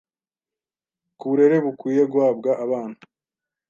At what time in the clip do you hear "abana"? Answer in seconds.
2.63-2.97